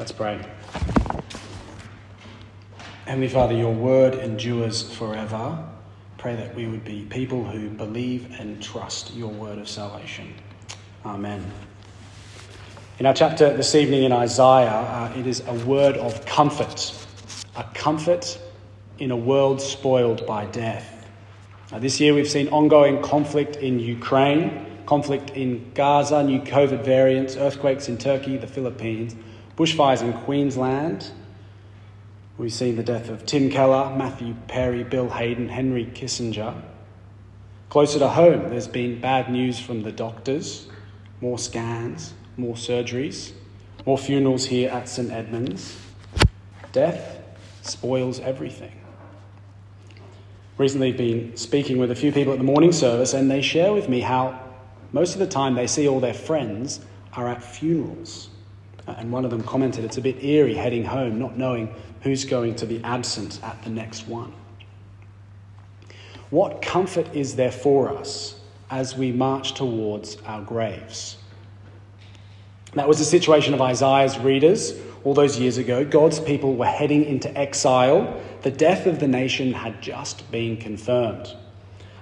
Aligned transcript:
Let's 0.00 0.12
pray. 0.12 0.40
Heavenly 3.04 3.28
Father, 3.28 3.52
your 3.52 3.74
word 3.74 4.14
endures 4.14 4.90
forever. 4.94 5.62
Pray 6.16 6.36
that 6.36 6.54
we 6.54 6.66
would 6.66 6.86
be 6.86 7.02
people 7.10 7.44
who 7.44 7.68
believe 7.68 8.34
and 8.40 8.62
trust 8.62 9.12
your 9.12 9.28
word 9.28 9.58
of 9.58 9.68
salvation. 9.68 10.32
Amen. 11.04 11.44
In 12.98 13.04
our 13.04 13.12
chapter 13.12 13.54
this 13.54 13.74
evening 13.74 14.04
in 14.04 14.12
Isaiah, 14.12 14.70
uh, 14.70 15.12
it 15.18 15.26
is 15.26 15.42
a 15.46 15.52
word 15.66 15.98
of 15.98 16.24
comfort, 16.24 16.94
a 17.54 17.64
comfort 17.74 18.40
in 19.00 19.10
a 19.10 19.16
world 19.16 19.60
spoiled 19.60 20.26
by 20.26 20.46
death. 20.46 21.10
Uh, 21.70 21.78
this 21.78 22.00
year 22.00 22.14
we've 22.14 22.30
seen 22.30 22.48
ongoing 22.48 23.02
conflict 23.02 23.56
in 23.56 23.78
Ukraine, 23.78 24.64
conflict 24.86 25.28
in 25.32 25.70
Gaza, 25.74 26.22
new 26.22 26.40
COVID 26.40 26.86
variants, 26.86 27.36
earthquakes 27.36 27.90
in 27.90 27.98
Turkey, 27.98 28.38
the 28.38 28.46
Philippines 28.46 29.14
bushfires 29.60 30.00
in 30.00 30.14
Queensland. 30.14 31.10
We've 32.38 32.50
seen 32.50 32.76
the 32.76 32.82
death 32.82 33.10
of 33.10 33.26
Tim 33.26 33.50
Keller, 33.50 33.94
Matthew 33.94 34.34
Perry, 34.48 34.84
Bill 34.84 35.10
Hayden, 35.10 35.50
Henry 35.50 35.84
Kissinger. 35.84 36.62
Closer 37.68 37.98
to 37.98 38.08
home, 38.08 38.48
there's 38.48 38.66
been 38.66 39.02
bad 39.02 39.30
news 39.30 39.60
from 39.60 39.82
the 39.82 39.92
doctors 39.92 40.66
more 41.20 41.38
scans, 41.38 42.14
more 42.38 42.54
surgeries, 42.54 43.32
more 43.84 43.98
funerals 43.98 44.46
here 44.46 44.70
at 44.70 44.88
St 44.88 45.10
Edmunds. 45.10 45.76
Death 46.72 47.20
spoils 47.60 48.18
everything. 48.20 48.72
Recently, 50.56 50.92
we've 50.92 50.96
been 50.96 51.36
speaking 51.36 51.76
with 51.76 51.90
a 51.90 51.94
few 51.94 52.12
people 52.12 52.32
at 52.32 52.38
the 52.38 52.44
morning 52.44 52.72
service, 52.72 53.12
and 53.12 53.30
they 53.30 53.42
share 53.42 53.74
with 53.74 53.90
me 53.90 54.00
how 54.00 54.40
most 54.92 55.12
of 55.12 55.18
the 55.18 55.26
time 55.26 55.54
they 55.54 55.66
see 55.66 55.86
all 55.86 56.00
their 56.00 56.14
friends 56.14 56.80
are 57.12 57.28
at 57.28 57.44
funerals. 57.44 58.30
And 58.86 59.12
one 59.12 59.24
of 59.24 59.30
them 59.30 59.42
commented, 59.42 59.84
It's 59.84 59.98
a 59.98 60.00
bit 60.00 60.22
eerie 60.22 60.54
heading 60.54 60.84
home, 60.84 61.18
not 61.18 61.36
knowing 61.36 61.74
who's 62.02 62.24
going 62.24 62.54
to 62.56 62.66
be 62.66 62.82
absent 62.82 63.40
at 63.42 63.62
the 63.62 63.70
next 63.70 64.08
one. 64.08 64.32
What 66.30 66.62
comfort 66.62 67.14
is 67.14 67.36
there 67.36 67.52
for 67.52 67.96
us 67.96 68.40
as 68.70 68.96
we 68.96 69.12
march 69.12 69.54
towards 69.54 70.16
our 70.26 70.42
graves? 70.42 71.16
That 72.74 72.86
was 72.86 72.98
the 72.98 73.04
situation 73.04 73.52
of 73.52 73.60
Isaiah's 73.60 74.18
readers 74.18 74.74
all 75.02 75.12
those 75.12 75.38
years 75.38 75.58
ago. 75.58 75.84
God's 75.84 76.20
people 76.20 76.54
were 76.54 76.66
heading 76.66 77.04
into 77.04 77.36
exile. 77.36 78.20
The 78.42 78.50
death 78.50 78.86
of 78.86 79.00
the 79.00 79.08
nation 79.08 79.52
had 79.52 79.82
just 79.82 80.30
been 80.30 80.56
confirmed. 80.56 81.34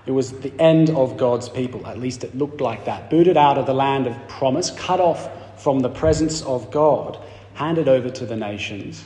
It 0.04 0.12
was 0.12 0.32
the 0.32 0.52
end 0.60 0.90
of 0.90 1.16
God's 1.16 1.48
people, 1.48 1.86
at 1.86 1.98
least 1.98 2.24
it 2.24 2.36
looked 2.36 2.60
like 2.60 2.84
that. 2.86 3.10
Booted 3.10 3.36
out 3.36 3.58
of 3.58 3.66
the 3.66 3.74
land 3.74 4.06
of 4.06 4.28
promise, 4.28 4.70
cut 4.70 5.00
off 5.00 5.28
from 5.58 5.80
the 5.80 5.88
presence 5.88 6.42
of 6.42 6.70
God, 6.70 7.18
handed 7.54 7.88
over 7.88 8.10
to 8.10 8.26
the 8.26 8.36
nations. 8.36 9.04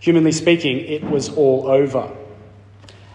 Humanly 0.00 0.32
speaking, 0.32 0.78
it 0.80 1.04
was 1.04 1.28
all 1.30 1.68
over. 1.68 2.10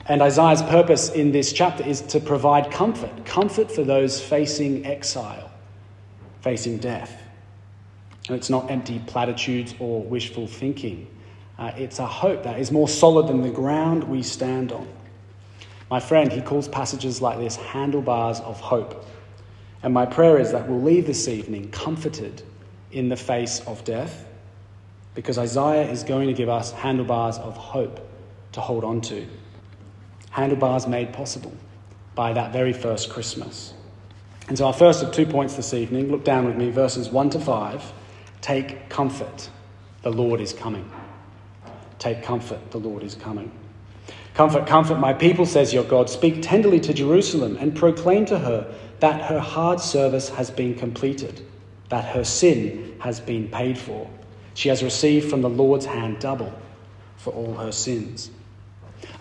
And 0.07 0.21
Isaiah's 0.21 0.61
purpose 0.61 1.09
in 1.09 1.33
this 1.33 1.51
chapter 1.51 1.85
is 1.85 2.01
to 2.03 2.19
provide 2.21 2.71
comfort 2.71 3.25
comfort 3.25 3.69
for 3.69 3.83
those 3.83 4.21
facing 4.21 4.85
exile, 4.85 5.51
facing 6.41 6.77
death. 6.77 7.21
And 8.27 8.37
it's 8.37 8.49
not 8.49 8.71
empty 8.71 9.01
platitudes 9.05 9.75
or 9.79 10.01
wishful 10.01 10.47
thinking. 10.47 11.07
Uh, 11.59 11.71
it's 11.75 11.99
a 11.99 12.05
hope 12.05 12.43
that 12.43 12.59
is 12.59 12.71
more 12.71 12.87
solid 12.87 13.27
than 13.27 13.41
the 13.41 13.49
ground 13.49 14.03
we 14.05 14.23
stand 14.23 14.71
on. 14.71 14.87
My 15.89 15.99
friend, 15.99 16.31
he 16.31 16.41
calls 16.41 16.67
passages 16.67 17.21
like 17.21 17.39
this 17.39 17.55
handlebars 17.55 18.39
of 18.41 18.59
hope. 18.59 19.05
And 19.83 19.93
my 19.93 20.05
prayer 20.05 20.37
is 20.37 20.51
that 20.51 20.67
we'll 20.67 20.81
leave 20.81 21.05
this 21.05 21.27
evening 21.27 21.69
comforted 21.71 22.43
in 22.91 23.09
the 23.09 23.17
face 23.17 23.59
of 23.61 23.83
death 23.83 24.25
because 25.17 25.39
Isaiah 25.39 25.89
is 25.89 26.03
going 26.03 26.27
to 26.27 26.33
give 26.33 26.47
us 26.47 26.71
handlebars 26.71 27.39
of 27.39 27.57
hope 27.57 28.07
to 28.51 28.61
hold 28.61 28.83
on 28.83 29.01
to. 29.01 29.25
Handlebars 30.29 30.85
made 30.85 31.11
possible 31.11 31.53
by 32.13 32.33
that 32.33 32.53
very 32.53 32.71
first 32.71 33.09
Christmas. 33.09 33.73
And 34.47 34.57
so, 34.57 34.67
our 34.67 34.73
first 34.73 35.01
of 35.01 35.11
two 35.11 35.25
points 35.25 35.55
this 35.55 35.73
evening 35.73 36.11
look 36.11 36.23
down 36.23 36.45
with 36.45 36.55
me, 36.55 36.69
verses 36.69 37.09
1 37.09 37.31
to 37.31 37.39
5. 37.39 37.93
Take 38.41 38.89
comfort, 38.89 39.49
the 40.03 40.11
Lord 40.11 40.39
is 40.39 40.53
coming. 40.53 40.89
Take 41.97 42.21
comfort, 42.21 42.69
the 42.69 42.77
Lord 42.77 43.01
is 43.01 43.15
coming. 43.15 43.51
Comfort, 44.35 44.67
comfort 44.67 44.99
my 44.99 45.13
people, 45.13 45.47
says 45.47 45.73
your 45.73 45.83
God. 45.83 46.11
Speak 46.11 46.43
tenderly 46.43 46.79
to 46.81 46.93
Jerusalem 46.93 47.57
and 47.59 47.75
proclaim 47.75 48.25
to 48.27 48.37
her 48.37 48.71
that 48.99 49.21
her 49.23 49.39
hard 49.39 49.79
service 49.79 50.29
has 50.29 50.51
been 50.51 50.75
completed 50.75 51.43
that 51.89 52.05
her 52.05 52.23
sin 52.23 52.95
has 52.99 53.19
been 53.19 53.47
paid 53.47 53.77
for. 53.77 54.09
She 54.53 54.69
has 54.69 54.83
received 54.83 55.29
from 55.29 55.41
the 55.41 55.49
Lord's 55.49 55.85
hand 55.85 56.19
double 56.19 56.53
for 57.17 57.31
all 57.33 57.53
her 57.55 57.71
sins. 57.71 58.31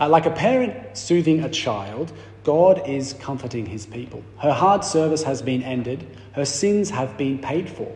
Uh, 0.00 0.08
like 0.08 0.26
a 0.26 0.30
parent 0.30 0.96
soothing 0.96 1.44
a 1.44 1.48
child, 1.48 2.12
God 2.44 2.88
is 2.88 3.12
comforting 3.14 3.66
his 3.66 3.86
people. 3.86 4.22
Her 4.38 4.52
hard 4.52 4.84
service 4.84 5.22
has 5.24 5.42
been 5.42 5.62
ended, 5.62 6.06
her 6.32 6.44
sins 6.44 6.90
have 6.90 7.16
been 7.18 7.38
paid 7.38 7.68
for. 7.68 7.94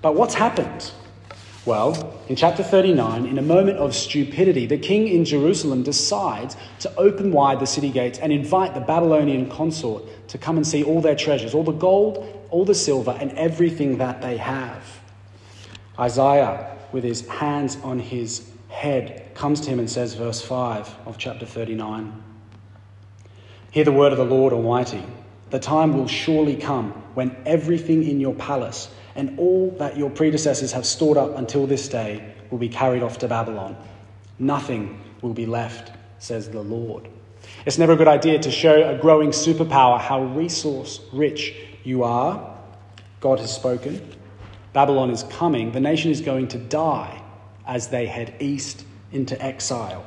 But 0.00 0.14
what's 0.14 0.34
happened? 0.34 0.90
Well, 1.64 2.18
in 2.28 2.34
chapter 2.34 2.64
39, 2.64 3.24
in 3.24 3.38
a 3.38 3.42
moment 3.42 3.78
of 3.78 3.94
stupidity, 3.94 4.66
the 4.66 4.78
king 4.78 5.06
in 5.06 5.24
Jerusalem 5.24 5.84
decides 5.84 6.56
to 6.80 6.92
open 6.96 7.30
wide 7.30 7.60
the 7.60 7.66
city 7.66 7.90
gates 7.90 8.18
and 8.18 8.32
invite 8.32 8.74
the 8.74 8.80
Babylonian 8.80 9.48
consort 9.48 10.02
to 10.28 10.38
come 10.38 10.56
and 10.56 10.66
see 10.66 10.82
all 10.82 11.00
their 11.00 11.14
treasures, 11.14 11.54
all 11.54 11.62
the 11.62 11.70
gold, 11.70 12.41
all 12.52 12.64
the 12.66 12.74
silver, 12.74 13.16
and 13.18 13.32
everything 13.32 13.98
that 13.98 14.20
they 14.20 14.36
have. 14.36 15.00
Isaiah, 15.98 16.76
with 16.92 17.02
his 17.02 17.26
hands 17.26 17.78
on 17.82 17.98
his 17.98 18.50
head, 18.68 19.34
comes 19.34 19.60
to 19.62 19.70
him 19.70 19.78
and 19.78 19.90
says, 19.90 20.14
verse 20.14 20.42
5 20.42 20.94
of 21.06 21.18
chapter 21.18 21.46
39 21.46 22.22
Hear 23.70 23.84
the 23.84 23.92
word 23.92 24.12
of 24.12 24.18
the 24.18 24.24
Lord 24.24 24.52
Almighty. 24.52 25.02
The 25.48 25.58
time 25.58 25.96
will 25.96 26.06
surely 26.06 26.56
come 26.56 26.90
when 27.14 27.34
everything 27.46 28.06
in 28.06 28.20
your 28.20 28.34
palace 28.34 28.90
and 29.16 29.38
all 29.38 29.70
that 29.78 29.96
your 29.96 30.10
predecessors 30.10 30.72
have 30.72 30.84
stored 30.84 31.16
up 31.16 31.38
until 31.38 31.66
this 31.66 31.88
day 31.88 32.34
will 32.50 32.58
be 32.58 32.68
carried 32.68 33.02
off 33.02 33.16
to 33.18 33.28
Babylon. 33.28 33.76
Nothing 34.38 35.00
will 35.22 35.32
be 35.32 35.46
left, 35.46 35.92
says 36.18 36.50
the 36.50 36.60
Lord. 36.60 37.08
It's 37.64 37.78
never 37.78 37.92
a 37.92 37.96
good 37.96 38.08
idea 38.08 38.38
to 38.40 38.50
show 38.50 38.90
a 38.90 38.98
growing 38.98 39.30
superpower 39.30 39.98
how 39.98 40.22
resource 40.22 41.00
rich 41.12 41.54
you 41.84 42.04
are. 42.04 42.58
God 43.20 43.38
has 43.38 43.54
spoken. 43.54 44.00
Babylon 44.72 45.10
is 45.10 45.22
coming. 45.24 45.72
The 45.72 45.80
nation 45.80 46.10
is 46.10 46.20
going 46.20 46.48
to 46.48 46.58
die 46.58 47.22
as 47.66 47.88
they 47.88 48.06
head 48.06 48.34
east 48.40 48.84
into 49.12 49.40
exile. 49.42 50.04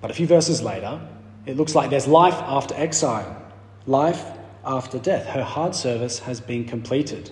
But 0.00 0.10
a 0.10 0.14
few 0.14 0.26
verses 0.26 0.62
later, 0.62 1.00
it 1.46 1.56
looks 1.56 1.74
like 1.74 1.90
there's 1.90 2.06
life 2.06 2.34
after 2.34 2.74
exile, 2.76 3.42
life 3.86 4.24
after 4.64 4.98
death. 4.98 5.26
Her 5.26 5.42
hard 5.42 5.74
service 5.74 6.20
has 6.20 6.40
been 6.40 6.64
completed. 6.64 7.30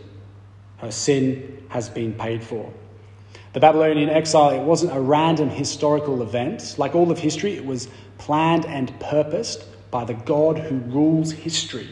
Her 0.78 0.90
sin 0.90 1.64
has 1.68 1.88
been 1.88 2.12
paid 2.12 2.42
for. 2.42 2.72
The 3.52 3.60
Babylonian 3.60 4.10
exile, 4.10 4.50
it 4.50 4.62
wasn't 4.62 4.94
a 4.94 5.00
random 5.00 5.48
historical 5.48 6.22
event. 6.22 6.74
Like 6.76 6.94
all 6.94 7.10
of 7.10 7.18
history, 7.18 7.54
it 7.54 7.64
was 7.64 7.88
planned 8.18 8.66
and 8.66 8.98
purposed 9.00 9.64
by 9.90 10.04
the 10.04 10.14
God 10.14 10.58
who 10.58 10.76
rules 10.76 11.32
history. 11.32 11.88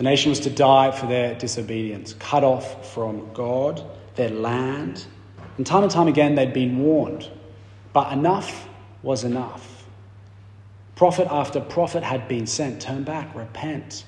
The 0.00 0.04
nation 0.04 0.30
was 0.30 0.40
to 0.40 0.48
die 0.48 0.92
for 0.92 1.04
their 1.04 1.34
disobedience, 1.34 2.14
cut 2.14 2.42
off 2.42 2.90
from 2.94 3.30
God, 3.34 3.84
their 4.14 4.30
land. 4.30 5.04
And 5.58 5.66
time 5.66 5.82
and 5.82 5.92
time 5.92 6.08
again, 6.08 6.36
they'd 6.36 6.54
been 6.54 6.78
warned. 6.78 7.28
But 7.92 8.10
enough 8.10 8.66
was 9.02 9.24
enough. 9.24 9.84
Prophet 10.96 11.28
after 11.30 11.60
prophet 11.60 12.02
had 12.02 12.28
been 12.28 12.46
sent. 12.46 12.80
Turn 12.80 13.04
back, 13.04 13.34
repent. 13.34 14.06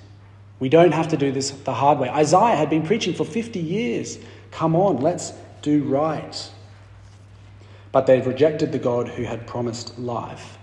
We 0.60 0.70
don't 0.70 0.92
have 0.94 1.08
to 1.08 1.19
do 1.19 1.31
this 1.31 1.50
the 1.50 1.75
hard 1.75 1.98
way. 1.98 2.08
Isaiah 2.08 2.56
had 2.56 2.70
been 2.70 2.86
preaching 2.86 3.12
for 3.12 3.26
50 3.26 3.58
years. 3.58 4.19
Come 4.50 4.75
on, 4.75 4.96
let's 4.96 5.34
do 5.61 5.82
right. 5.82 6.50
But 7.93 8.06
they've 8.06 8.26
rejected 8.26 8.72
the 8.72 8.78
God 8.78 9.08
who 9.08 9.25
had 9.25 9.46
promised 9.46 9.99
life. 9.99 10.56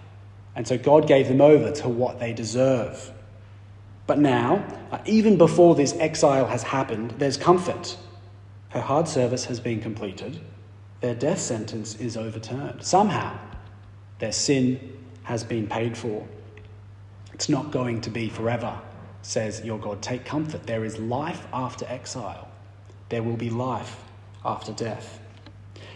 And 0.56 0.68
so 0.68 0.76
God 0.76 1.08
gave 1.08 1.28
them 1.28 1.40
over 1.40 1.72
to 1.74 1.88
what 1.88 2.20
they 2.20 2.34
deserve. 2.34 3.12
But 4.10 4.18
now, 4.18 4.66
uh, 4.92 4.98
even 5.06 5.38
before 5.38 5.76
this 5.76 5.94
exile 6.00 6.48
has 6.48 6.64
happened, 6.64 7.14
there's 7.20 7.38
comfort. 7.38 7.96
Her 8.70 8.82
hard 8.82 9.08
service 9.08 9.46
has 9.46 9.60
been 9.60 9.80
completed, 9.80 10.42
their 11.00 11.14
death 11.14 11.40
sentence 11.40 11.94
is 12.00 12.18
overturned. 12.18 12.84
Somehow, 12.84 13.38
their 14.18 14.32
sin 14.32 14.98
has 15.22 15.44
been 15.44 15.68
paid 15.68 15.96
for. 15.96 16.28
It's 17.36 17.50
not 17.50 17.70
going 17.70 18.02
to 18.02 18.10
be 18.10 18.30
forever 18.30 18.82
says 19.22 19.64
your 19.64 19.78
God. 19.78 20.02
Take 20.02 20.26
comfort. 20.26 20.66
There 20.66 20.84
is 20.86 20.98
life 20.98 21.46
after 21.54 21.86
exile, 21.88 22.50
there 23.10 23.22
will 23.22 23.38
be 23.38 23.52
life 23.52 24.04
after 24.44 24.72
death. 24.74 25.20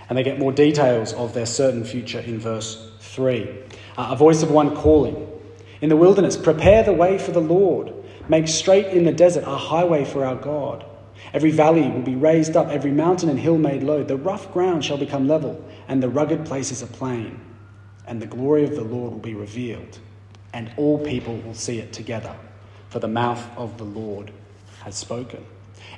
And 0.08 0.16
they 0.16 0.24
get 0.24 0.38
more 0.38 0.52
details 0.52 1.14
of 1.14 1.34
their 1.34 1.48
certain 1.48 1.84
future 1.84 2.20
in 2.20 2.38
verse 2.38 2.92
3. 3.00 3.50
Uh, 3.98 4.10
a 4.12 4.16
voice 4.16 4.44
of 4.44 4.52
one 4.52 4.76
calling 4.76 5.28
In 5.82 5.90
the 5.90 5.98
wilderness, 5.98 6.38
prepare 6.38 6.84
the 6.84 6.94
way 6.94 7.18
for 7.18 7.32
the 7.32 7.42
Lord. 7.42 8.03
Make 8.30 8.48
straight 8.48 8.88
in 8.88 9.04
the 9.04 9.12
desert 9.12 9.44
a 9.46 9.56
highway 9.56 10.06
for 10.06 10.26
our 10.26 10.36
God. 10.36 10.86
Every 11.34 11.52
valley 11.52 11.90
will 11.90 12.02
be 12.02 12.16
raised 12.16 12.56
up, 12.56 12.68
every 12.70 12.92
mountain 12.92 13.30
and 13.30 13.40
hill 13.40 13.58
made 13.58 13.84
low. 13.84 14.04
The 14.04 14.18
rough 14.18 14.52
ground 14.54 14.84
shall 14.86 14.98
become 14.98 15.28
level, 15.28 15.64
and 15.88 16.02
the 16.02 16.10
rugged 16.10 16.46
places 16.46 16.82
a 16.82 16.88
plain. 16.88 17.40
And 18.06 18.22
the 18.22 18.28
glory 18.28 18.64
of 18.64 18.76
the 18.76 18.84
Lord 18.84 19.14
will 19.14 19.20
be 19.20 19.34
revealed, 19.34 20.00
and 20.54 20.72
all 20.78 21.04
people 21.04 21.38
will 21.38 21.54
see 21.54 21.80
it 21.80 21.94
together, 21.94 22.36
for 22.90 23.00
the 23.00 23.08
mouth 23.08 23.44
of 23.58 23.78
the 23.78 23.86
Lord 23.86 24.32
has 24.84 24.96
spoken. 24.96 25.46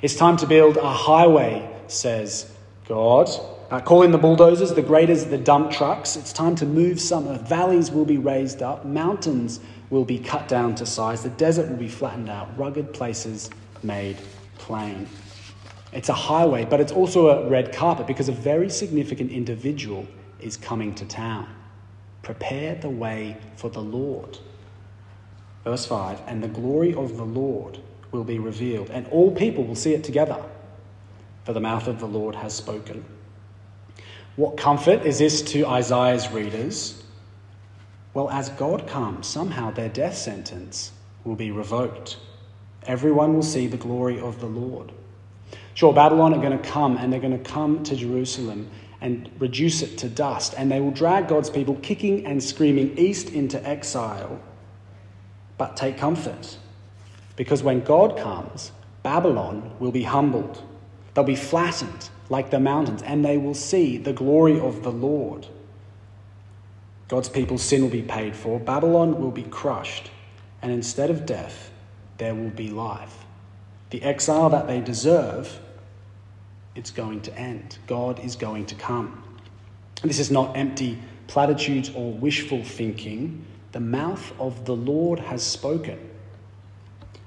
It's 0.02 0.16
time 0.16 0.36
to 0.38 0.46
build 0.46 0.76
a 0.76 0.92
highway, 0.92 1.68
says 1.88 2.50
God. 2.88 3.28
Uh, 3.70 3.80
call 3.80 4.02
in 4.02 4.12
the 4.12 4.18
bulldozers, 4.18 4.72
the 4.74 4.82
graders, 4.82 5.24
the 5.24 5.38
dump 5.38 5.72
trucks. 5.72 6.16
It's 6.16 6.32
time 6.32 6.54
to 6.56 6.66
move 6.66 7.00
summer. 7.00 7.38
Valleys 7.38 7.90
will 7.90 8.04
be 8.04 8.18
raised 8.18 8.62
up, 8.62 8.84
mountains 8.84 9.58
will 9.90 10.04
be 10.04 10.18
cut 10.18 10.48
down 10.48 10.74
to 10.76 10.86
size, 10.86 11.22
the 11.22 11.30
desert 11.30 11.68
will 11.68 11.76
be 11.76 11.88
flattened 11.88 12.28
out, 12.28 12.56
rugged 12.58 12.92
places 12.92 13.50
made 13.82 14.16
plain. 14.58 15.08
It's 15.92 16.08
a 16.08 16.14
highway, 16.14 16.64
but 16.64 16.80
it's 16.80 16.92
also 16.92 17.28
a 17.28 17.48
red 17.48 17.72
carpet 17.72 18.06
because 18.06 18.28
a 18.28 18.32
very 18.32 18.68
significant 18.68 19.30
individual 19.30 20.06
is 20.40 20.56
coming 20.56 20.94
to 20.96 21.04
town. 21.06 21.48
Prepare 22.22 22.74
the 22.74 22.90
way 22.90 23.36
for 23.56 23.70
the 23.70 23.80
Lord. 23.80 24.38
Verse 25.64 25.86
5 25.86 26.20
And 26.26 26.42
the 26.42 26.48
glory 26.48 26.94
of 26.94 27.16
the 27.16 27.24
Lord 27.24 27.78
will 28.12 28.24
be 28.24 28.38
revealed, 28.38 28.90
and 28.90 29.06
all 29.08 29.30
people 29.30 29.64
will 29.64 29.76
see 29.76 29.94
it 29.94 30.04
together, 30.04 30.42
for 31.44 31.52
the 31.52 31.60
mouth 31.60 31.86
of 31.86 32.00
the 32.00 32.06
Lord 32.06 32.34
has 32.34 32.52
spoken. 32.52 33.04
What 34.36 34.56
comfort 34.56 35.06
is 35.06 35.18
this 35.18 35.40
to 35.42 35.66
Isaiah's 35.66 36.30
readers? 36.30 37.02
Well, 38.16 38.30
as 38.30 38.48
God 38.48 38.86
comes, 38.86 39.26
somehow 39.26 39.72
their 39.72 39.90
death 39.90 40.16
sentence 40.16 40.90
will 41.24 41.34
be 41.34 41.50
revoked. 41.50 42.16
Everyone 42.84 43.34
will 43.34 43.42
see 43.42 43.66
the 43.66 43.76
glory 43.76 44.18
of 44.18 44.40
the 44.40 44.46
Lord. 44.46 44.90
Sure, 45.74 45.92
Babylon 45.92 46.32
are 46.32 46.40
going 46.40 46.58
to 46.58 46.70
come 46.70 46.96
and 46.96 47.12
they're 47.12 47.20
going 47.20 47.36
to 47.36 47.50
come 47.50 47.82
to 47.84 47.94
Jerusalem 47.94 48.70
and 49.02 49.28
reduce 49.38 49.82
it 49.82 49.98
to 49.98 50.08
dust, 50.08 50.54
and 50.56 50.72
they 50.72 50.80
will 50.80 50.92
drag 50.92 51.28
God's 51.28 51.50
people 51.50 51.74
kicking 51.82 52.24
and 52.24 52.42
screaming 52.42 52.96
east 52.96 53.28
into 53.28 53.62
exile. 53.68 54.40
But 55.58 55.76
take 55.76 55.98
comfort, 55.98 56.56
because 57.36 57.62
when 57.62 57.84
God 57.84 58.16
comes, 58.16 58.72
Babylon 59.02 59.72
will 59.78 59.92
be 59.92 60.04
humbled. 60.04 60.62
They'll 61.12 61.24
be 61.24 61.36
flattened 61.36 62.08
like 62.30 62.48
the 62.48 62.60
mountains, 62.60 63.02
and 63.02 63.22
they 63.22 63.36
will 63.36 63.52
see 63.52 63.98
the 63.98 64.14
glory 64.14 64.58
of 64.58 64.82
the 64.84 64.90
Lord. 64.90 65.48
God's 67.08 67.28
people's 67.28 67.62
sin 67.62 67.82
will 67.82 67.90
be 67.90 68.02
paid 68.02 68.34
for, 68.34 68.58
Babylon 68.58 69.20
will 69.20 69.30
be 69.30 69.44
crushed, 69.44 70.10
and 70.62 70.72
instead 70.72 71.10
of 71.10 71.24
death, 71.24 71.70
there 72.18 72.34
will 72.34 72.50
be 72.50 72.68
life. 72.68 73.24
The 73.90 74.02
exile 74.02 74.50
that 74.50 74.66
they 74.66 74.80
deserve, 74.80 75.60
it's 76.74 76.90
going 76.90 77.20
to 77.22 77.38
end. 77.38 77.78
God 77.86 78.18
is 78.20 78.34
going 78.34 78.66
to 78.66 78.74
come. 78.74 79.22
This 80.02 80.18
is 80.18 80.30
not 80.30 80.56
empty 80.56 80.98
platitudes 81.26 81.90
or 81.94 82.12
wishful 82.12 82.62
thinking. 82.64 83.44
The 83.72 83.80
mouth 83.80 84.32
of 84.40 84.64
the 84.64 84.74
Lord 84.74 85.18
has 85.18 85.42
spoken. 85.42 85.98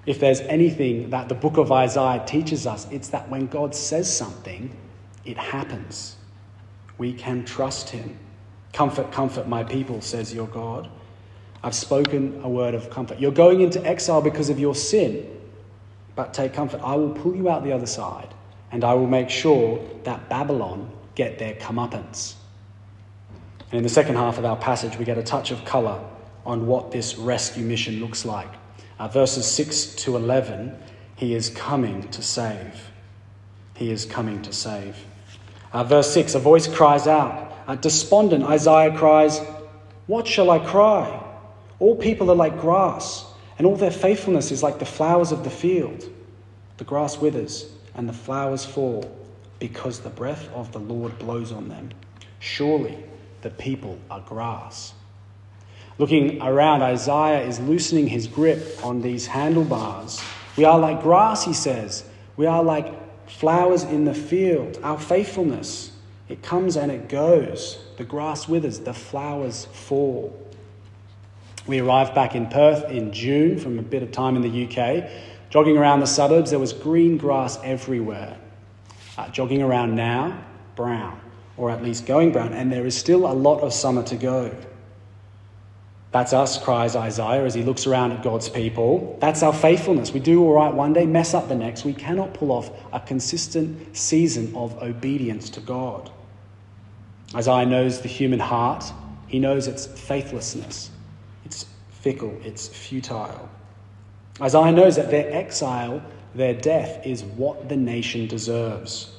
If 0.05 0.19
there's 0.19 0.41
anything 0.41 1.09
that 1.11 1.29
the 1.29 1.35
book 1.35 1.57
of 1.57 1.71
Isaiah 1.71 2.23
teaches 2.25 2.65
us, 2.65 2.87
it's 2.91 3.09
that 3.09 3.29
when 3.29 3.47
God 3.47 3.75
says 3.75 4.13
something, 4.13 4.75
it 5.25 5.37
happens. 5.37 6.15
We 6.97 7.13
can 7.13 7.45
trust 7.45 7.89
him. 7.89 8.17
Comfort, 8.73 9.11
comfort 9.11 9.47
my 9.47 9.63
people, 9.63 10.01
says 10.01 10.33
your 10.33 10.47
God. 10.47 10.89
I've 11.63 11.75
spoken 11.75 12.41
a 12.43 12.49
word 12.49 12.73
of 12.73 12.89
comfort. 12.89 13.19
You're 13.19 13.31
going 13.31 13.61
into 13.61 13.85
exile 13.85 14.21
because 14.21 14.49
of 14.49 14.59
your 14.59 14.75
sin, 14.75 15.25
but 16.15 16.33
take 16.33 16.53
comfort. 16.53 16.81
I 16.83 16.95
will 16.95 17.11
pull 17.11 17.35
you 17.35 17.49
out 17.49 17.63
the 17.63 17.73
other 17.73 17.85
side, 17.85 18.33
and 18.71 18.83
I 18.83 18.93
will 18.93 19.07
make 19.07 19.29
sure 19.29 19.83
that 20.03 20.29
Babylon 20.29 20.89
get 21.15 21.37
their 21.39 21.55
comeuppance. 21.55 22.35
And 23.71 23.77
in 23.77 23.83
the 23.83 23.89
second 23.89 24.15
half 24.15 24.37
of 24.37 24.45
our 24.45 24.55
passage, 24.55 24.97
we 24.97 25.05
get 25.05 25.17
a 25.17 25.23
touch 25.23 25.51
of 25.51 25.63
colour 25.65 26.03
on 26.45 26.65
what 26.65 26.91
this 26.91 27.17
rescue 27.17 27.63
mission 27.63 27.99
looks 27.99 28.25
like. 28.25 28.49
Uh, 28.97 29.07
verses 29.07 29.45
6 29.45 29.95
to 29.95 30.15
11, 30.15 30.75
he 31.15 31.33
is 31.33 31.49
coming 31.49 32.07
to 32.09 32.21
save. 32.21 32.89
He 33.75 33.91
is 33.91 34.05
coming 34.05 34.41
to 34.41 34.53
save. 34.53 34.97
Uh, 35.71 35.83
verse 35.83 36.11
6, 36.13 36.35
a 36.35 36.39
voice 36.39 36.67
cries 36.67 37.05
out. 37.05 37.48
Despondent, 37.75 38.43
Isaiah 38.43 38.95
cries, 38.95 39.39
What 40.07 40.27
shall 40.27 40.49
I 40.49 40.59
cry? 40.59 41.23
All 41.79 41.95
people 41.95 42.29
are 42.31 42.35
like 42.35 42.59
grass, 42.59 43.25
and 43.57 43.67
all 43.67 43.75
their 43.75 43.91
faithfulness 43.91 44.51
is 44.51 44.63
like 44.63 44.79
the 44.79 44.85
flowers 44.85 45.31
of 45.31 45.43
the 45.43 45.49
field. 45.49 46.09
The 46.77 46.83
grass 46.83 47.17
withers, 47.17 47.71
and 47.95 48.07
the 48.07 48.13
flowers 48.13 48.65
fall, 48.65 49.15
because 49.59 49.99
the 49.99 50.09
breath 50.09 50.49
of 50.53 50.71
the 50.71 50.79
Lord 50.79 51.17
blows 51.19 51.51
on 51.51 51.69
them. 51.69 51.89
Surely 52.39 52.97
the 53.41 53.49
people 53.49 53.99
are 54.09 54.21
grass. 54.21 54.93
Looking 55.97 56.41
around, 56.41 56.81
Isaiah 56.81 57.45
is 57.45 57.59
loosening 57.59 58.07
his 58.07 58.27
grip 58.27 58.79
on 58.83 59.01
these 59.01 59.27
handlebars. 59.27 60.21
We 60.55 60.63
are 60.63 60.79
like 60.79 61.01
grass, 61.01 61.43
he 61.43 61.53
says. 61.53 62.05
We 62.37 62.45
are 62.45 62.63
like 62.63 63.29
flowers 63.29 63.83
in 63.83 64.05
the 64.05 64.13
field. 64.13 64.79
Our 64.81 64.97
faithfulness, 64.97 65.91
it 66.29 66.43
comes 66.43 66.77
and 66.77 66.91
it 66.91 67.09
goes. 67.09 67.79
The 67.97 68.03
grass 68.03 68.47
withers, 68.47 68.79
the 68.79 68.93
flowers 68.93 69.65
fall. 69.65 70.47
We 71.65 71.79
arrived 71.79 72.15
back 72.15 72.35
in 72.35 72.47
Perth 72.47 72.89
in 72.89 73.11
June 73.11 73.59
from 73.59 73.77
a 73.77 73.81
bit 73.81 74.03
of 74.03 74.11
time 74.11 74.35
in 74.35 74.43
the 74.43 74.65
UK. 74.65 75.09
Jogging 75.49 75.77
around 75.77 75.99
the 75.99 76.07
suburbs, 76.07 76.51
there 76.51 76.59
was 76.59 76.71
green 76.71 77.17
grass 77.17 77.57
everywhere. 77.63 78.37
Uh, 79.17 79.27
jogging 79.29 79.63
around 79.63 79.95
now, 79.95 80.43
brown, 80.75 81.19
or 81.57 81.71
at 81.71 81.83
least 81.83 82.05
going 82.05 82.31
brown, 82.31 82.53
and 82.53 82.71
there 82.71 82.85
is 82.85 82.95
still 82.95 83.29
a 83.29 83.33
lot 83.33 83.59
of 83.61 83.73
summer 83.73 84.03
to 84.03 84.15
go. 84.15 84.55
That's 86.11 86.33
us, 86.33 86.63
cries 86.63 86.95
Isaiah 86.95 87.45
as 87.45 87.53
he 87.53 87.63
looks 87.63 87.85
around 87.85 88.13
at 88.13 88.23
God's 88.23 88.49
people. 88.49 89.17
That's 89.21 89.43
our 89.43 89.53
faithfulness. 89.53 90.11
We 90.11 90.19
do 90.19 90.41
all 90.43 90.53
right 90.53 90.73
one 90.73 90.93
day, 90.93 91.05
mess 91.05 91.33
up 91.33 91.49
the 91.49 91.55
next. 91.55 91.85
We 91.85 91.93
cannot 91.93 92.33
pull 92.33 92.51
off 92.51 92.71
a 92.93 92.99
consistent 92.99 93.95
season 93.95 94.55
of 94.55 94.81
obedience 94.81 95.49
to 95.51 95.59
God. 95.59 96.11
Isaiah 97.35 97.65
knows 97.65 98.01
the 98.01 98.07
human 98.07 98.39
heart, 98.39 98.91
he 99.27 99.39
knows 99.39 99.67
its 99.67 99.85
faithlessness, 99.85 100.89
it's 101.45 101.65
fickle, 101.89 102.35
it's 102.43 102.67
futile. 102.67 103.49
Isaiah 104.41 104.71
knows 104.71 104.95
that 104.95 105.11
their 105.11 105.31
exile, 105.31 106.01
their 106.33 106.53
death, 106.53 107.05
is 107.05 107.23
what 107.23 107.69
the 107.69 107.75
nation 107.75 108.27
deserves. 108.27 109.11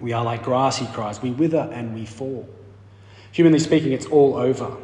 We 0.00 0.12
are 0.12 0.24
like 0.24 0.42
grass, 0.42 0.78
he 0.78 0.86
cries. 0.86 1.20
We 1.20 1.32
wither 1.32 1.68
and 1.72 1.94
we 1.94 2.06
fall. 2.06 2.48
Humanly 3.32 3.58
speaking, 3.58 3.92
it's 3.92 4.06
all 4.06 4.36
over. 4.36 4.76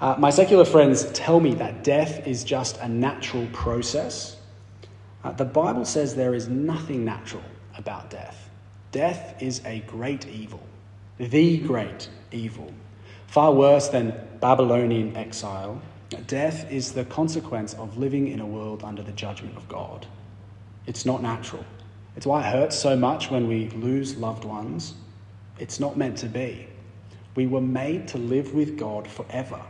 Uh, 0.00 0.16
my 0.18 0.30
secular 0.30 0.64
friends 0.64 1.04
tell 1.12 1.40
me 1.40 1.54
that 1.54 1.84
death 1.84 2.26
is 2.26 2.44
just 2.44 2.78
a 2.78 2.88
natural 2.88 3.46
process. 3.52 4.36
Uh, 5.22 5.32
the 5.32 5.44
Bible 5.44 5.84
says 5.84 6.14
there 6.14 6.34
is 6.34 6.48
nothing 6.48 7.04
natural 7.04 7.42
about 7.76 8.10
death. 8.10 8.50
Death 8.92 9.42
is 9.42 9.60
a 9.64 9.80
great 9.86 10.26
evil, 10.28 10.62
the 11.18 11.58
great 11.58 12.08
evil. 12.32 12.72
Far 13.28 13.52
worse 13.52 13.88
than 13.88 14.14
Babylonian 14.40 15.16
exile, 15.16 15.80
death 16.26 16.70
is 16.70 16.92
the 16.92 17.04
consequence 17.04 17.74
of 17.74 17.98
living 17.98 18.28
in 18.28 18.40
a 18.40 18.46
world 18.46 18.82
under 18.84 19.02
the 19.02 19.12
judgment 19.12 19.56
of 19.56 19.68
God. 19.68 20.06
It's 20.86 21.06
not 21.06 21.22
natural. 21.22 21.64
It's 22.16 22.26
why 22.26 22.40
it 22.40 22.52
hurts 22.52 22.76
so 22.76 22.96
much 22.96 23.30
when 23.30 23.48
we 23.48 23.68
lose 23.70 24.16
loved 24.16 24.44
ones. 24.44 24.94
It's 25.58 25.80
not 25.80 25.96
meant 25.96 26.18
to 26.18 26.26
be. 26.26 26.68
We 27.34 27.46
were 27.46 27.60
made 27.60 28.06
to 28.08 28.18
live 28.18 28.54
with 28.54 28.78
God 28.78 29.08
forever. 29.08 29.60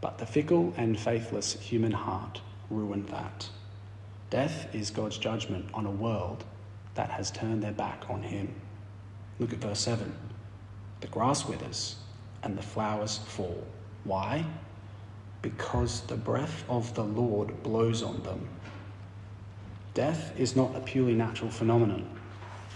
But 0.00 0.18
the 0.18 0.26
fickle 0.26 0.72
and 0.76 0.98
faithless 0.98 1.54
human 1.54 1.92
heart 1.92 2.40
ruined 2.70 3.08
that. 3.08 3.48
Death 4.30 4.74
is 4.74 4.90
God's 4.90 5.18
judgment 5.18 5.66
on 5.74 5.86
a 5.86 5.90
world 5.90 6.44
that 6.94 7.10
has 7.10 7.30
turned 7.30 7.62
their 7.62 7.72
back 7.72 8.04
on 8.08 8.22
Him. 8.22 8.54
Look 9.38 9.52
at 9.52 9.58
verse 9.58 9.80
7. 9.80 10.12
The 11.00 11.06
grass 11.08 11.46
withers 11.46 11.96
and 12.42 12.56
the 12.56 12.62
flowers 12.62 13.18
fall. 13.18 13.62
Why? 14.04 14.44
Because 15.42 16.00
the 16.02 16.16
breath 16.16 16.64
of 16.68 16.94
the 16.94 17.04
Lord 17.04 17.62
blows 17.62 18.02
on 18.02 18.22
them. 18.22 18.48
Death 19.94 20.38
is 20.38 20.56
not 20.56 20.74
a 20.74 20.80
purely 20.80 21.14
natural 21.14 21.50
phenomenon. 21.50 22.08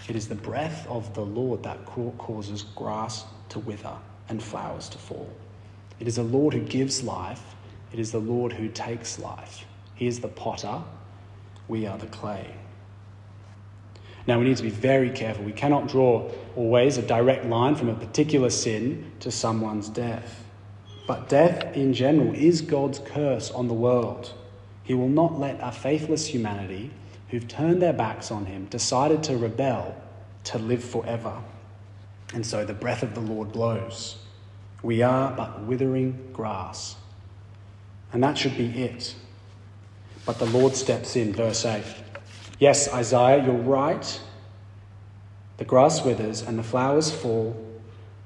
It 0.07 0.15
is 0.15 0.27
the 0.27 0.35
breath 0.35 0.87
of 0.87 1.13
the 1.13 1.25
Lord 1.25 1.63
that 1.63 1.85
causes 1.85 2.63
grass 2.75 3.25
to 3.49 3.59
wither 3.59 3.95
and 4.29 4.41
flowers 4.41 4.89
to 4.89 4.97
fall. 4.97 5.29
It 5.99 6.07
is 6.07 6.15
the 6.15 6.23
Lord 6.23 6.53
who 6.53 6.61
gives 6.61 7.03
life, 7.03 7.43
it 7.93 7.99
is 7.99 8.11
the 8.11 8.19
Lord 8.19 8.53
who 8.53 8.69
takes 8.69 9.19
life. 9.19 9.65
He 9.93 10.07
is 10.07 10.19
the 10.19 10.27
potter, 10.27 10.81
we 11.67 11.85
are 11.85 11.97
the 11.97 12.07
clay. 12.07 12.55
Now, 14.27 14.39
we 14.39 14.45
need 14.45 14.57
to 14.57 14.63
be 14.63 14.69
very 14.69 15.09
careful. 15.09 15.43
We 15.43 15.51
cannot 15.51 15.87
draw 15.87 16.29
always 16.55 16.97
a 16.97 17.01
direct 17.01 17.45
line 17.45 17.75
from 17.75 17.89
a 17.89 17.95
particular 17.95 18.49
sin 18.49 19.11
to 19.19 19.31
someone's 19.31 19.89
death. 19.89 20.43
But 21.07 21.27
death 21.27 21.75
in 21.75 21.93
general 21.93 22.33
is 22.33 22.61
God's 22.61 22.99
curse 22.99 23.49
on 23.51 23.67
the 23.67 23.73
world. 23.73 24.33
He 24.83 24.93
will 24.93 25.09
not 25.09 25.39
let 25.39 25.57
a 25.61 25.71
faithless 25.71 26.27
humanity 26.27 26.91
who've 27.29 27.47
turned 27.47 27.81
their 27.81 27.93
backs 27.93 28.29
on 28.29 28.45
him, 28.45 28.65
decided 28.65 29.23
to 29.23 29.37
rebel, 29.37 29.95
to 30.45 30.59
live 30.59 30.83
forever. 30.83 31.41
And 32.33 32.45
so 32.45 32.65
the 32.65 32.73
breath 32.73 33.03
of 33.03 33.13
the 33.15 33.21
Lord 33.21 33.51
blows. 33.51 34.17
We 34.83 35.01
are 35.01 35.31
but 35.31 35.61
withering 35.63 36.29
grass. 36.33 36.95
And 38.13 38.23
that 38.23 38.37
should 38.37 38.57
be 38.57 38.67
it. 38.83 39.15
But 40.25 40.39
the 40.39 40.45
Lord 40.45 40.75
steps 40.75 41.15
in, 41.15 41.33
verse 41.33 41.65
8. 41.65 41.83
Yes, 42.61 42.93
Isaiah, 42.93 43.43
you're 43.43 43.55
right. 43.55 44.21
The 45.57 45.65
grass 45.65 46.05
withers 46.05 46.43
and 46.43 46.59
the 46.59 46.63
flowers 46.63 47.09
fall, 47.09 47.59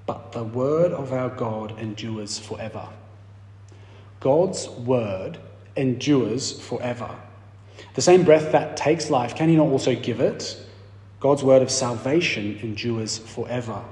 but 0.05 0.33
the 0.33 0.43
word 0.43 0.91
of 0.91 1.13
our 1.13 1.29
God 1.29 1.79
endures 1.79 2.37
forever. 2.37 2.89
God's 4.19 4.67
word 4.67 5.37
endures 5.77 6.51
forever. 6.59 7.15
The 7.93 8.01
same 8.01 8.25
breath 8.25 8.51
that 8.51 8.75
takes 8.75 9.09
life, 9.09 9.35
can 9.35 9.47
He 9.47 9.55
not 9.55 9.69
also 9.69 9.95
give 9.95 10.19
it? 10.19 10.61
God's 11.21 11.41
word 11.41 11.61
of 11.61 11.71
salvation 11.71 12.59
endures 12.61 13.17
forever. 13.17 13.85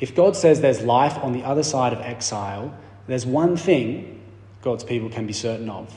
If 0.00 0.16
God 0.16 0.34
says 0.34 0.62
there's 0.62 0.82
life 0.82 1.16
on 1.18 1.32
the 1.32 1.44
other 1.44 1.62
side 1.62 1.92
of 1.92 2.00
exile, 2.00 2.76
there's 3.06 3.24
one 3.24 3.56
thing 3.56 4.20
God's 4.62 4.82
people 4.82 5.10
can 5.10 5.28
be 5.28 5.32
certain 5.32 5.70
of 5.70 5.94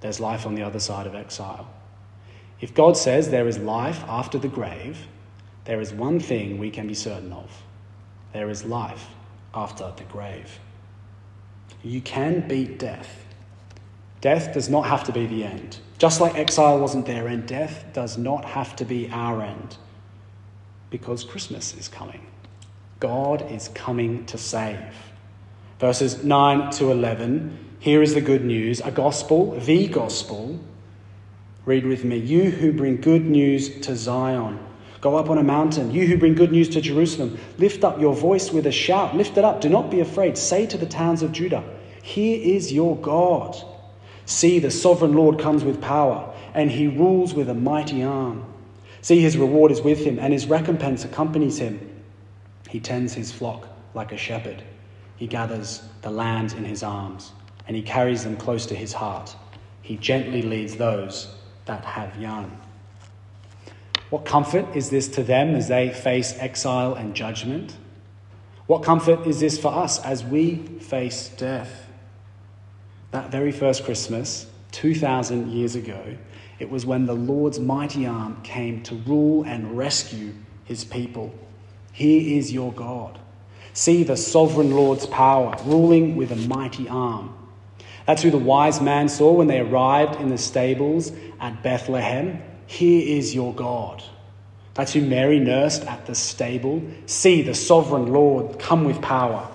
there's 0.00 0.20
life 0.20 0.46
on 0.46 0.54
the 0.54 0.62
other 0.62 0.78
side 0.78 1.08
of 1.08 1.16
exile. 1.16 1.68
If 2.60 2.74
God 2.74 2.96
says 2.96 3.30
there 3.30 3.46
is 3.46 3.58
life 3.58 4.02
after 4.08 4.38
the 4.38 4.48
grave, 4.48 5.06
there 5.64 5.80
is 5.80 5.92
one 5.92 6.18
thing 6.18 6.58
we 6.58 6.70
can 6.70 6.86
be 6.86 6.94
certain 6.94 7.32
of 7.32 7.62
there 8.32 8.50
is 8.50 8.64
life 8.64 9.06
after 9.54 9.92
the 9.96 10.04
grave. 10.04 10.60
You 11.82 12.00
can 12.00 12.46
beat 12.46 12.78
death. 12.78 13.24
Death 14.20 14.52
does 14.52 14.68
not 14.68 14.82
have 14.82 15.04
to 15.04 15.12
be 15.12 15.26
the 15.26 15.44
end. 15.44 15.78
Just 15.98 16.20
like 16.20 16.36
exile 16.36 16.78
wasn't 16.78 17.06
their 17.06 17.26
end, 17.28 17.46
death 17.46 17.84
does 17.92 18.18
not 18.18 18.44
have 18.44 18.76
to 18.76 18.84
be 18.84 19.08
our 19.10 19.42
end 19.42 19.76
because 20.90 21.24
Christmas 21.24 21.74
is 21.74 21.88
coming. 21.88 22.26
God 23.00 23.50
is 23.50 23.68
coming 23.68 24.26
to 24.26 24.38
save. 24.38 24.94
Verses 25.78 26.22
9 26.24 26.70
to 26.72 26.90
11 26.90 27.66
here 27.80 28.02
is 28.02 28.14
the 28.14 28.20
good 28.20 28.44
news 28.44 28.80
a 28.80 28.90
gospel, 28.90 29.52
the 29.58 29.86
gospel. 29.86 30.58
Read 31.68 31.84
with 31.84 32.02
me. 32.02 32.16
You 32.16 32.50
who 32.50 32.72
bring 32.72 32.96
good 32.98 33.26
news 33.26 33.80
to 33.80 33.94
Zion, 33.94 34.58
go 35.02 35.16
up 35.16 35.28
on 35.28 35.36
a 35.36 35.42
mountain. 35.42 35.90
You 35.90 36.06
who 36.06 36.16
bring 36.16 36.34
good 36.34 36.50
news 36.50 36.70
to 36.70 36.80
Jerusalem, 36.80 37.38
lift 37.58 37.84
up 37.84 38.00
your 38.00 38.14
voice 38.14 38.50
with 38.50 38.66
a 38.66 38.72
shout. 38.72 39.14
Lift 39.14 39.36
it 39.36 39.44
up. 39.44 39.60
Do 39.60 39.68
not 39.68 39.90
be 39.90 40.00
afraid. 40.00 40.38
Say 40.38 40.64
to 40.64 40.78
the 40.78 40.86
towns 40.86 41.22
of 41.22 41.30
Judah, 41.30 41.62
Here 42.02 42.40
is 42.42 42.72
your 42.72 42.96
God. 42.96 43.54
See, 44.24 44.58
the 44.58 44.70
sovereign 44.70 45.12
Lord 45.12 45.38
comes 45.38 45.62
with 45.62 45.82
power, 45.82 46.34
and 46.54 46.70
he 46.70 46.86
rules 46.86 47.34
with 47.34 47.50
a 47.50 47.54
mighty 47.54 48.02
arm. 48.02 48.46
See, 49.02 49.20
his 49.20 49.36
reward 49.36 49.70
is 49.70 49.82
with 49.82 49.98
him, 49.98 50.18
and 50.18 50.32
his 50.32 50.46
recompense 50.46 51.04
accompanies 51.04 51.58
him. 51.58 52.02
He 52.70 52.80
tends 52.80 53.12
his 53.12 53.30
flock 53.30 53.68
like 53.92 54.12
a 54.12 54.16
shepherd. 54.16 54.62
He 55.16 55.26
gathers 55.26 55.82
the 56.00 56.10
lambs 56.10 56.54
in 56.54 56.64
his 56.64 56.82
arms, 56.82 57.32
and 57.66 57.76
he 57.76 57.82
carries 57.82 58.24
them 58.24 58.38
close 58.38 58.64
to 58.64 58.74
his 58.74 58.94
heart. 58.94 59.36
He 59.82 59.98
gently 59.98 60.40
leads 60.40 60.74
those 60.76 61.34
that 61.68 61.84
have 61.84 62.20
young. 62.20 62.60
What 64.10 64.24
comfort 64.24 64.74
is 64.74 64.90
this 64.90 65.06
to 65.08 65.22
them 65.22 65.54
as 65.54 65.68
they 65.68 65.90
face 65.90 66.34
exile 66.38 66.94
and 66.94 67.14
judgment? 67.14 67.76
What 68.66 68.82
comfort 68.82 69.26
is 69.26 69.40
this 69.40 69.58
for 69.58 69.68
us 69.68 70.02
as 70.02 70.24
we 70.24 70.56
face 70.56 71.28
death? 71.28 71.86
That 73.12 73.30
very 73.30 73.52
first 73.52 73.84
Christmas, 73.84 74.46
2,000 74.72 75.50
years 75.50 75.74
ago, 75.74 76.16
it 76.58 76.68
was 76.68 76.84
when 76.84 77.06
the 77.06 77.14
Lord's 77.14 77.60
mighty 77.60 78.06
arm 78.06 78.42
came 78.42 78.82
to 78.84 78.94
rule 78.94 79.44
and 79.44 79.76
rescue 79.76 80.34
his 80.64 80.84
people. 80.84 81.32
He 81.92 82.38
is 82.38 82.52
your 82.52 82.72
God. 82.72 83.18
See 83.74 84.02
the 84.02 84.16
sovereign 84.16 84.72
Lord's 84.72 85.06
power, 85.06 85.54
ruling 85.64 86.16
with 86.16 86.32
a 86.32 86.36
mighty 86.36 86.88
arm. 86.88 87.37
That's 88.08 88.22
who 88.22 88.30
the 88.30 88.38
wise 88.38 88.80
man 88.80 89.10
saw 89.10 89.32
when 89.32 89.48
they 89.48 89.60
arrived 89.60 90.18
in 90.18 90.28
the 90.28 90.38
stables 90.38 91.12
at 91.40 91.62
Bethlehem. 91.62 92.42
Here 92.66 93.06
is 93.06 93.34
your 93.34 93.52
God. 93.52 94.02
That's 94.72 94.94
who 94.94 95.02
Mary 95.02 95.38
nursed 95.38 95.82
at 95.84 96.06
the 96.06 96.14
stable. 96.14 96.82
See 97.04 97.42
the 97.42 97.52
sovereign 97.52 98.06
Lord 98.06 98.58
come 98.58 98.84
with 98.84 99.02
power. 99.02 99.46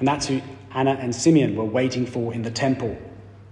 And 0.00 0.08
that's 0.08 0.26
who 0.26 0.42
Anna 0.74 0.94
and 0.94 1.14
Simeon 1.14 1.54
were 1.54 1.64
waiting 1.64 2.06
for 2.06 2.34
in 2.34 2.42
the 2.42 2.50
temple 2.50 2.98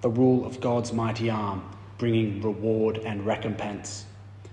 the 0.01 0.11
rule 0.11 0.45
of 0.45 0.61
God's 0.61 0.93
mighty 0.93 1.31
arm, 1.31 1.63
bringing 1.99 2.43
reward 2.43 2.99
and 2.99 3.25
recompense. 3.25 4.05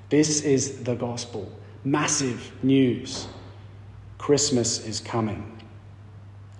This 0.09 0.41
is 0.41 0.83
the 0.83 0.93
gospel. 0.93 1.51
Massive 1.83 2.51
news. 2.61 3.27
Christmas 4.19 4.85
is 4.85 5.00
coming. 5.00 5.59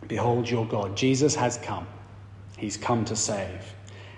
Behold 0.08 0.50
your 0.50 0.66
God. 0.66 0.98
Jesus 0.98 1.36
has 1.36 1.58
come. 1.58 1.86
He's 2.62 2.78
come 2.78 3.04
to 3.06 3.16
save. 3.16 3.74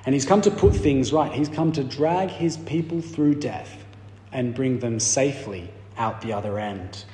And 0.06 0.14
he's 0.14 0.26
come 0.26 0.42
to 0.42 0.52
put 0.52 0.76
things 0.76 1.14
right. 1.14 1.32
He's 1.32 1.48
come 1.48 1.72
to 1.72 1.84
drag 1.84 2.30
his 2.30 2.58
people 2.58 3.00
through 3.00 3.36
death 3.36 3.86
and 4.34 4.54
bring 4.54 4.80
them 4.80 5.00
safely 5.00 5.70
out 5.98 6.20
the 6.20 6.34
other 6.34 6.60
end. 6.60 7.06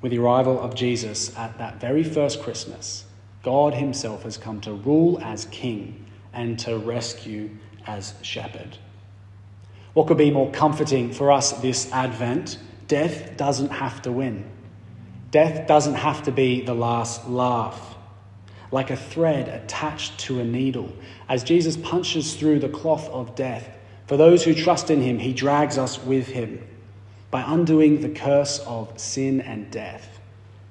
With 0.00 0.12
the 0.12 0.18
arrival 0.18 0.60
of 0.60 0.76
Jesus 0.76 1.36
at 1.36 1.58
that 1.58 1.80
very 1.80 2.04
first 2.04 2.40
Christmas, 2.40 3.04
God 3.42 3.74
himself 3.74 4.22
has 4.22 4.38
come 4.38 4.60
to 4.60 4.72
rule 4.72 5.18
as 5.24 5.46
king 5.46 6.06
and 6.32 6.56
to 6.60 6.78
rescue 6.78 7.50
as 7.88 8.14
shepherd. 8.22 8.78
What 9.92 10.06
could 10.06 10.18
be 10.18 10.30
more 10.30 10.52
comforting 10.52 11.12
for 11.12 11.32
us 11.32 11.50
this 11.54 11.90
Advent? 11.90 12.58
Death 12.86 13.36
doesn't 13.36 13.70
have 13.70 14.02
to 14.02 14.12
win. 14.12 14.48
Death 15.32 15.66
doesn't 15.66 15.94
have 15.94 16.22
to 16.22 16.30
be 16.30 16.60
the 16.60 16.74
last 16.74 17.28
laugh. 17.28 17.91
Like 18.72 18.90
a 18.90 18.96
thread 18.96 19.48
attached 19.48 20.18
to 20.20 20.40
a 20.40 20.44
needle, 20.44 20.92
as 21.28 21.44
Jesus 21.44 21.76
punches 21.76 22.34
through 22.34 22.58
the 22.58 22.68
cloth 22.68 23.08
of 23.10 23.36
death, 23.36 23.68
for 24.08 24.16
those 24.16 24.42
who 24.42 24.54
trust 24.54 24.90
in 24.90 25.00
him, 25.00 25.20
he 25.20 25.32
drags 25.32 25.78
us 25.78 26.02
with 26.02 26.26
him 26.26 26.66
by 27.30 27.44
undoing 27.46 28.00
the 28.00 28.08
curse 28.08 28.58
of 28.66 28.98
sin 28.98 29.40
and 29.40 29.70
death. 29.70 30.18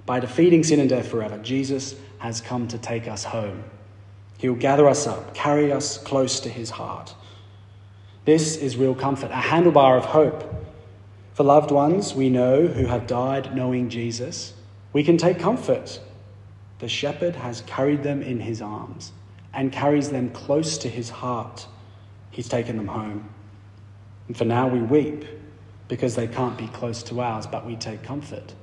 By 0.05 0.19
defeating 0.19 0.63
sin 0.63 0.81
and 0.81 0.89
death 0.89 1.07
forever, 1.07 1.37
Jesus 1.37 1.95
has 2.17 2.41
come 2.41 2.67
to 2.67 2.77
take 2.77 3.07
us 3.07 3.23
home. 3.23 3.63
He 4.37 4.49
will 4.49 4.57
gather 4.57 4.89
us 4.89 5.07
up, 5.07 5.33
carry 5.33 5.71
us 5.71 5.97
close 5.97 6.41
to 6.41 6.49
his 6.49 6.71
heart. 6.71 7.15
This 8.25 8.57
is 8.57 8.75
real 8.75 8.93
comfort, 8.93 9.31
a 9.31 9.35
handlebar 9.35 9.97
of 9.97 10.05
hope 10.05 10.61
for 11.33 11.43
loved 11.43 11.71
ones 11.71 12.13
we 12.13 12.29
know 12.29 12.67
who 12.67 12.85
have 12.85 13.07
died 13.07 13.55
knowing 13.55 13.89
Jesus, 13.89 14.53
we 14.93 15.03
can 15.03 15.17
take 15.17 15.39
comfort. 15.39 15.99
The 16.81 16.89
shepherd 16.89 17.35
has 17.35 17.61
carried 17.61 18.03
them 18.03 18.21
in 18.23 18.39
his 18.39 18.61
arms 18.61 19.13
and 19.53 19.71
carries 19.71 20.09
them 20.09 20.31
close 20.31 20.79
to 20.79 20.89
his 20.89 21.09
heart. 21.09 21.67
He's 22.31 22.49
taken 22.49 22.75
them 22.75 22.87
home. 22.87 23.29
And 24.27 24.35
for 24.35 24.45
now 24.45 24.67
we 24.67 24.81
weep 24.81 25.25
because 25.87 26.15
they 26.15 26.27
can't 26.27 26.57
be 26.57 26.67
close 26.69 27.03
to 27.03 27.21
ours, 27.21 27.45
but 27.45 27.65
we 27.65 27.75
take 27.75 28.01
comfort 28.01 28.55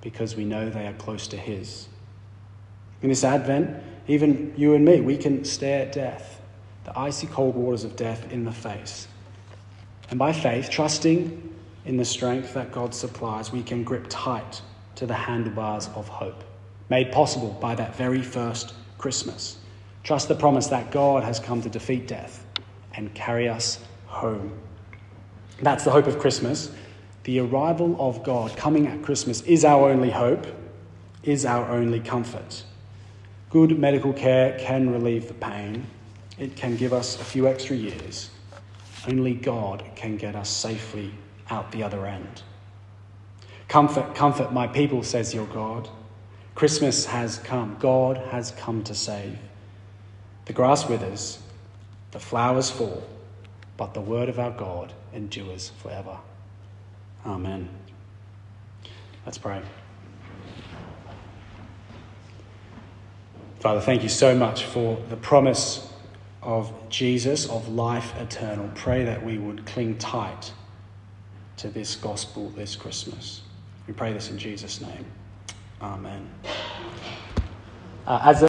because 0.00 0.36
we 0.36 0.44
know 0.44 0.70
they 0.70 0.86
are 0.86 0.94
close 0.94 1.28
to 1.28 1.36
his. 1.36 1.88
In 3.02 3.10
this 3.10 3.24
Advent, 3.24 3.82
even 4.08 4.54
you 4.56 4.74
and 4.74 4.84
me, 4.84 5.00
we 5.00 5.16
can 5.16 5.44
stare 5.44 5.82
at 5.82 5.92
death, 5.92 6.40
the 6.84 6.98
icy 6.98 7.26
cold 7.26 7.54
waters 7.54 7.84
of 7.84 7.94
death, 7.94 8.32
in 8.32 8.44
the 8.44 8.52
face. 8.52 9.06
And 10.08 10.18
by 10.18 10.32
faith, 10.32 10.70
trusting 10.70 11.56
in 11.84 11.96
the 11.96 12.04
strength 12.04 12.54
that 12.54 12.72
God 12.72 12.94
supplies, 12.94 13.52
we 13.52 13.62
can 13.62 13.84
grip 13.84 14.06
tight 14.08 14.62
to 14.94 15.06
the 15.06 15.14
handlebars 15.14 15.88
of 15.94 16.08
hope, 16.08 16.42
made 16.90 17.12
possible 17.12 17.56
by 17.60 17.74
that 17.76 17.96
very 17.96 18.20
first 18.20 18.74
Christmas. 18.98 19.56
Trust 20.02 20.28
the 20.28 20.34
promise 20.34 20.66
that 20.66 20.90
God 20.90 21.22
has 21.22 21.38
come 21.38 21.62
to 21.62 21.70
defeat 21.70 22.06
death 22.06 22.44
and 22.94 23.14
carry 23.14 23.48
us 23.48 23.78
home. 24.06 24.52
That's 25.62 25.84
the 25.84 25.90
hope 25.90 26.06
of 26.06 26.18
Christmas. 26.18 26.72
The 27.24 27.38
arrival 27.40 27.96
of 27.98 28.22
God 28.24 28.56
coming 28.56 28.86
at 28.86 29.02
Christmas 29.02 29.42
is 29.42 29.64
our 29.64 29.90
only 29.90 30.10
hope, 30.10 30.46
is 31.22 31.46
our 31.46 31.70
only 31.70 32.00
comfort. 32.00 32.64
Good 33.50 33.78
medical 33.78 34.12
care 34.12 34.58
can 34.58 34.90
relieve 34.90 35.28
the 35.28 35.34
pain, 35.34 35.86
it 36.38 36.56
can 36.56 36.76
give 36.76 36.92
us 36.92 37.20
a 37.20 37.24
few 37.24 37.46
extra 37.46 37.76
years. 37.76 38.30
Only 39.06 39.34
God 39.34 39.84
can 39.94 40.16
get 40.16 40.34
us 40.34 40.48
safely 40.48 41.12
out 41.50 41.70
the 41.72 41.82
other 41.82 42.06
end. 42.06 42.42
Comfort, 43.68 44.14
comfort 44.14 44.52
my 44.52 44.66
people, 44.66 45.02
says 45.02 45.34
your 45.34 45.46
God. 45.46 45.88
Christmas 46.60 47.06
has 47.06 47.38
come. 47.38 47.74
God 47.80 48.18
has 48.18 48.50
come 48.50 48.84
to 48.84 48.94
save. 48.94 49.38
The 50.44 50.52
grass 50.52 50.86
withers, 50.86 51.38
the 52.10 52.20
flowers 52.20 52.70
fall, 52.70 53.02
but 53.78 53.94
the 53.94 54.02
word 54.02 54.28
of 54.28 54.38
our 54.38 54.50
God 54.50 54.92
endures 55.14 55.72
forever. 55.78 56.18
Amen. 57.24 57.70
Let's 59.24 59.38
pray. 59.38 59.62
Father, 63.60 63.80
thank 63.80 64.02
you 64.02 64.10
so 64.10 64.34
much 64.34 64.64
for 64.64 65.02
the 65.08 65.16
promise 65.16 65.90
of 66.42 66.70
Jesus, 66.90 67.48
of 67.48 67.70
life 67.70 68.14
eternal. 68.20 68.70
Pray 68.74 69.02
that 69.04 69.24
we 69.24 69.38
would 69.38 69.64
cling 69.64 69.96
tight 69.96 70.52
to 71.56 71.68
this 71.70 71.96
gospel 71.96 72.50
this 72.50 72.76
Christmas. 72.76 73.40
We 73.86 73.94
pray 73.94 74.12
this 74.12 74.30
in 74.30 74.36
Jesus' 74.36 74.82
name. 74.82 75.06
Amen. 75.82 76.28
Uh, 78.06 78.20
as 78.24 78.36
a 78.36 78.38